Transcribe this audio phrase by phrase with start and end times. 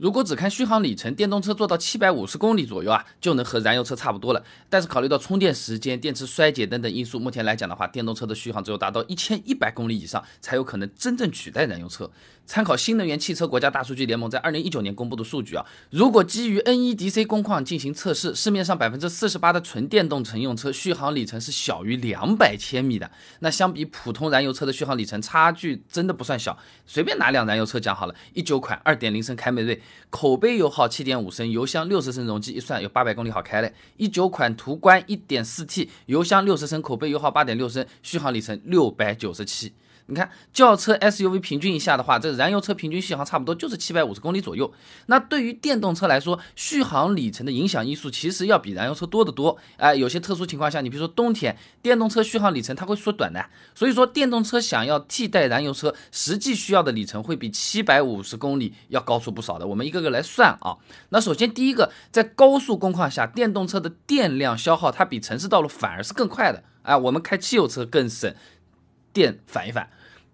[0.00, 4.42] 如果只看续航里程，电动车做到七百五十公里左右啊，就能和燃油车差不多了。
[4.70, 12.10] 但是考虑到充电时间、电池衰减等等因素，目前来讲的话，电动车的续航只有达到一千一百公里以上，才有可能真正取代燃油车。
[12.46, 23.08] 参考新能源汽车国家大数据联盟在二零一九年公布的数据啊，如果基于 NEDC 工况进行测试，市面上百分之四十八的纯电动乘用车续航里程是小于两百千米的。
[23.38, 26.58] 那相比普通燃油车的续航里程差距真的不算小。
[26.86, 29.80] 随便拿辆燃油车讲好了，一九款二点零升凯美瑞，
[30.10, 33.72] 口碑油耗七点五升，油箱六十升容积，一算有八百公里好开嘞。
[33.96, 39.72] 一九款途观一点四 T，油箱六十升，口碑油耗八点六升，续航里程六百九十七。
[40.10, 44.70] 你看轿车 SUV 平均一下的话，这燃油车平均续航差不多就是七百五十公里左右。
[45.06, 49.56] 那对于电动车来说，续航里程的影响因素其实要比燃油车多得多。
[49.76, 53.44] 哎，有些特殊情况下，你比如说冬天，电动车续航里程它会缩短的。
[53.74, 59.66] 所以说，电动车想要替代燃油车，实际需要的里程会比七百五十公里要高出不少的。
[59.66, 60.76] 我们一个个来算啊。
[61.10, 66.64] 那首先第一个，在高速工况下，电动车的电量消耗它比城市道路反而是更快的。
[66.82, 68.34] 哎，我们开汽油车更省
[69.12, 69.90] 电，反一反。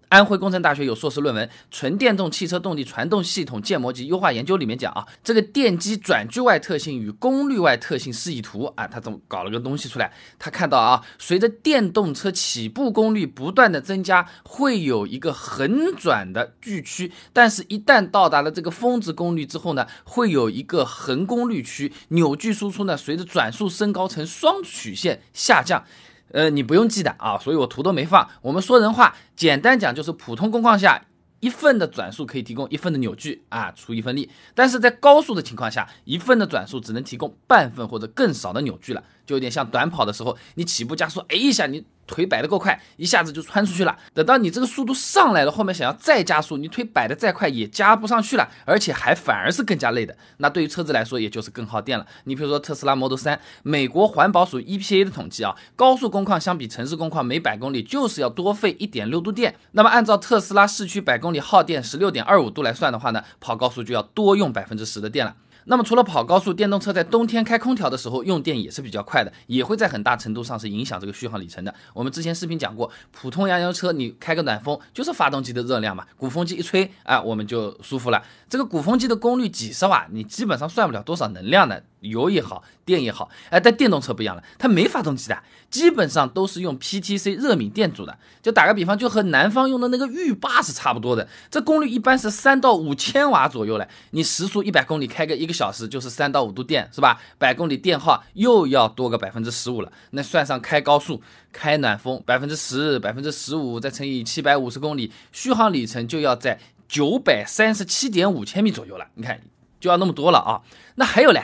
[0.09, 10.13] 安徽工程大学有硕士论文《纯电动汽车动力传动系统建模及优化研究》里面讲啊，这个电机转距外特性与功率外特性示意图啊，他怎么搞了个东西出来？
[10.39, 25.83] 他看到啊，随着电动车起步功率不断的增加，会有一个横转的距区，但是一旦到达了这个峰值功率之后呢，会有一个横功率区，扭矩输出呢，随着转速升高呈双曲线下降。
[26.31, 28.29] 呃，你不用记的啊，所以我图都没放。
[28.41, 31.05] 我们说人话，简单讲就是普通工况下，
[31.39, 34.29] 一份的转速可以提供一份的扭矩啊，出一份力。
[34.53, 41.85] 但是在高速的情况下，一份的转速只能提供半份或者更少的扭矩了，就有点像短跑的时候，你起步加速，哎一下你。
[42.07, 43.95] 腿摆得够快，一下子就窜出去了。
[44.13, 50.17] 等到你这个速度上来了，后面想要再加速，你腿摆得再快也加不上去了，而且还反而是更加累的。
[50.37, 52.07] 那对于车子来说，也就是更耗电了。
[52.23, 59.55] 你比如说特斯拉 Model 3，美国环保署 EPA 的统计啊，高速工况相比城市工况，每百公里就是要多费一点六度电。
[59.73, 65.35] 那么按照特斯拉市区百公里耗电十六点二五度来算的话呢，跑高速就要多用百分之十的电了。
[65.69, 71.75] 那么除了跑高速，电动车在冬天开空调的时候用电也是比较快的，也会在很大程度上是影响这个续航里程的。
[71.93, 78.23] 我们之前视频讲过，普通燃油车你开个暖风就是发动机的热量嘛，鼓风机一吹啊，我们就舒服了。
[78.49, 81.83] 这个鼓风机的功率几十瓦，你基本上算不了多少能量的。
[82.01, 88.17] 油也好，电也好，哎，但电动车不一样了，它没发动机的，基本上都是用 PTC 热敏电阻的。
[88.41, 91.27] 就打个比方，就和南方用的那个浴霸是差不多的。
[91.49, 93.87] 这功率一般是三到五千瓦左右了。
[94.11, 97.19] 你时速一百公里开个一个小时，就是三到五度电，是吧？
[97.37, 99.91] 百公里电耗又要多个百分之十五了。
[100.11, 101.21] 那算上开高速、
[101.51, 109.07] 开暖风，百分之十、百分之十五，再乘以七百五十公里，续航里程就要在九百三十七点五千米左右了。
[109.15, 109.41] 你看，
[109.79, 110.61] 就要那么多了啊。
[110.95, 111.43] 那还有嘞。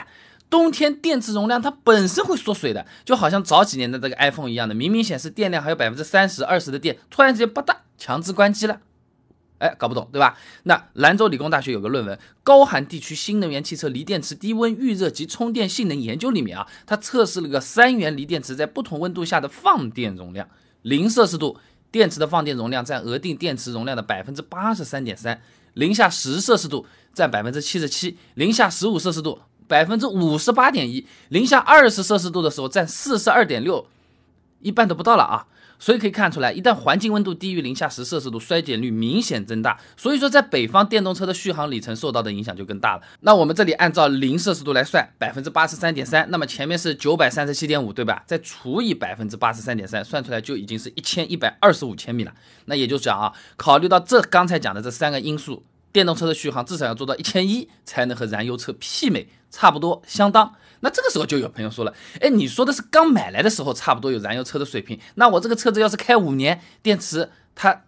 [0.54, 8.80] 冬天电池容量它本身会缩水的，就好像早几年的这个 iPhone 一样的，明明显示电量还有百分之三十、二十的电，突然之间吧嗒强制关机了，
[9.58, 10.38] 哎，搞不懂对吧？
[10.62, 20.48] 那兰州理工大学有个论文《高寒地区新能源汽车锂电池低温预热及充电性能研究》里面啊，它测试了个三元锂电池在不同温度下的放电容量，
[20.82, 21.58] 零摄氏度
[21.90, 29.40] 电池的放电容量占额定电池容量的百分之八十三点三，零下十摄氏度占百分之七十七，零下十五摄氏度。
[29.66, 33.86] 百分之五十八点一，零下二十摄氏度的时候占四十二点六，
[34.60, 35.46] 一半都不到了啊！
[35.76, 39.78] 所以可以看出来，一旦环境温度低于零下十摄氏度，衰减率明显增大。
[39.96, 43.02] 所以说，在北方电动车的续航里程受到的影响就更大了。
[43.20, 48.22] 那我们这里按照零摄氏度来算，百分之八十三点三，那么前面是九百三十七点五，对吧？
[48.24, 52.32] 再除以百分之八十三点三，算出来就已经是一千一百二十五千米了。
[52.66, 55.64] 那也就是讲啊，考虑到这刚才讲的这三个因素。
[55.94, 60.52] 电动车的续航至少要做到一千一，才能和燃油车媲美，差不多相当。
[60.80, 67.84] 那这个时候就有朋友说了，哎，你说的是刚买来的时候差不多有燃油车的水平，那我这个车子要是开五年，电池它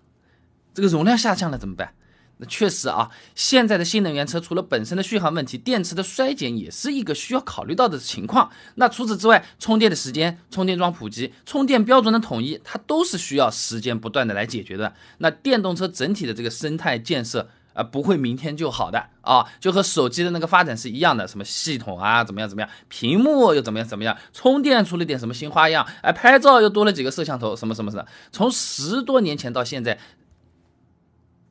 [0.72, 1.94] 这个容量下降了怎么办？
[2.37, 8.53] 那确实啊，现在的新能源车除了本身的续航问题，电池的衰减也是一个需要考虑到的情况。
[8.76, 14.94] 那除此之外，充电的时间、充电桩普及、充电标准的统一，它都是需要时间不断的来解决的。
[15.19, 17.50] 那电动车整体的这个生态建设。
[17.76, 29.99] 啊，不会明天就好的啊，就和手机的那个发展是一样的，什么系统啊，怎么样怎么样，屏幕又怎么样怎么样，充电出了点什么新花样，哎，拍照又多了几个摄像头，什么什么什么，从十多年前到现在，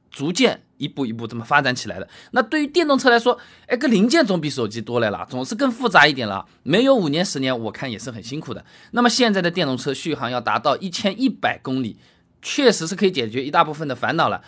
[0.09, 2.07] 逐渐一步一步这么发展起来的。
[2.31, 3.37] 那对于电动车来说，
[3.67, 6.47] 哎，个零件总比手机多来了，总是更复杂一点了。
[6.63, 8.65] 没有五年十年，我看也是很辛苦的。
[8.91, 11.99] 那么现在的电动车续航要达到一千一百公里，
[12.41, 14.41] 确实是可以解决一大部分的烦恼了。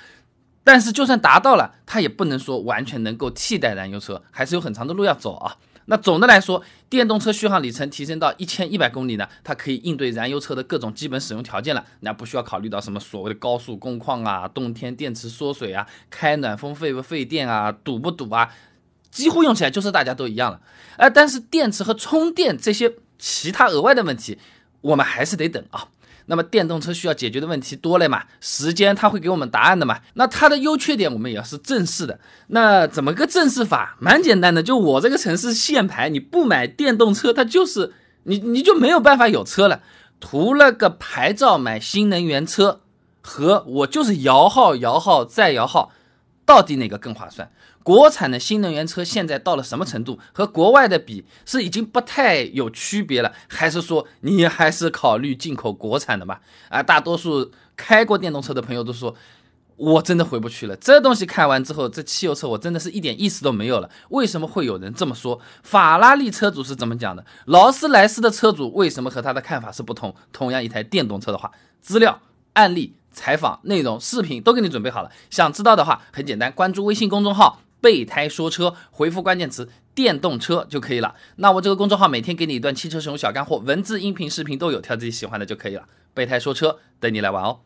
[0.68, 5.56] 但是就算达到了，它也不能说完全能够替代燃油车，还是有很长的路要走啊。
[5.86, 18.50] 那总的来说，电动车续航里程提升到一千一百公里呢，它可以应对燃油车的各种基本使用条件了，那不需要考虑到什么所谓的高速工况啊、冬天电池缩水啊、开暖风费不费电啊、堵不堵啊，
[19.10, 20.60] 几乎用起来就是大家都一样了。
[20.98, 24.38] 呃，但是电池和充电这些其他额外的问题，
[24.81, 25.88] 我们还是得等啊。
[26.27, 28.24] 那么电动车需要解决的问题多了嘛？
[28.39, 30.00] 时间它会给我们答案的嘛？
[30.13, 32.19] 那它的优缺点我们也要是正视的。
[32.47, 33.97] 那怎么个正视法？
[34.00, 37.94] 蛮简单的，就我这个城市限牌，你不买电动车，它就是
[38.24, 39.81] 你你就没有办法有车了。
[40.19, 42.81] 图了个牌照买新能源车，
[43.21, 45.91] 和我就是摇号摇号再摇号，
[46.45, 47.51] 到底哪个更划算？
[47.88, 50.19] 国产的新能源车现在到了什么程度？
[50.34, 56.42] 和国外的比是已经不太有区别了，还是说你还是考虑进口国产的吧？
[56.68, 59.16] 啊，大多数开过电动车的朋友都说，
[59.78, 60.75] 我真的回不去了。
[60.75, 63.90] 这东西看完之后，这汽油车我真的是一点意思都没有了。
[64.10, 65.40] 为什么会有人这么说？
[65.63, 67.25] 法拉利车主是怎么讲的？
[67.45, 70.13] 劳斯莱斯的车主为什么和他的看法是不同？
[70.33, 72.19] 同样一台电动车的话，资料、
[72.51, 75.10] 案例、采访内容、视频都给你准备好了。
[75.30, 77.62] 想知道的话，很简单，关注微信公众号。
[77.81, 81.15] 备胎说车，回复关键词电动车就可以了。
[81.38, 85.88] 那我这个公众号每天给你一段汽车使用小干货，文字、音频、视频都有，挑自己喜欢的就可以了。
[86.13, 87.59] 备胎说车，等你来玩哦。